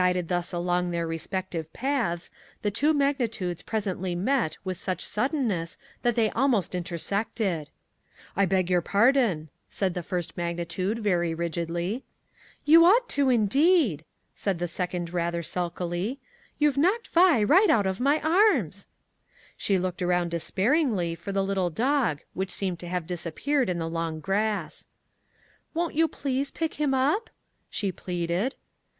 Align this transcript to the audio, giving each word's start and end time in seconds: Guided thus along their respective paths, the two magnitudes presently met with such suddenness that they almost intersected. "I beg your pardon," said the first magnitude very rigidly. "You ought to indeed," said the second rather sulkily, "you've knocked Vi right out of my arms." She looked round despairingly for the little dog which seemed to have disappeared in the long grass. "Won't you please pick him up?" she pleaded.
Guided 0.01 0.29
thus 0.29 0.51
along 0.51 0.89
their 0.89 1.05
respective 1.05 1.71
paths, 1.73 2.31
the 2.63 2.71
two 2.71 2.91
magnitudes 2.91 3.61
presently 3.61 4.15
met 4.15 4.57
with 4.63 4.77
such 4.77 5.05
suddenness 5.05 5.77
that 6.01 6.15
they 6.15 6.31
almost 6.31 6.73
intersected. 6.73 7.69
"I 8.35 8.47
beg 8.47 8.67
your 8.67 8.81
pardon," 8.81 9.49
said 9.69 9.93
the 9.93 10.01
first 10.01 10.35
magnitude 10.35 10.97
very 10.97 11.35
rigidly. 11.35 12.03
"You 12.65 12.83
ought 12.83 13.07
to 13.09 13.29
indeed," 13.29 14.03
said 14.33 14.57
the 14.57 14.67
second 14.67 15.13
rather 15.13 15.43
sulkily, 15.43 16.19
"you've 16.57 16.79
knocked 16.79 17.09
Vi 17.09 17.43
right 17.43 17.69
out 17.69 17.85
of 17.85 17.99
my 17.99 18.19
arms." 18.21 18.87
She 19.55 19.77
looked 19.77 20.01
round 20.01 20.31
despairingly 20.31 21.13
for 21.13 21.31
the 21.31 21.43
little 21.43 21.69
dog 21.69 22.21
which 22.33 22.49
seemed 22.49 22.79
to 22.79 22.87
have 22.89 23.05
disappeared 23.05 23.69
in 23.69 23.77
the 23.77 23.87
long 23.87 24.19
grass. 24.19 24.87
"Won't 25.75 25.93
you 25.93 26.07
please 26.07 26.49
pick 26.49 26.73
him 26.81 26.95
up?" 26.95 27.29
she 27.69 27.91
pleaded. 27.91 28.55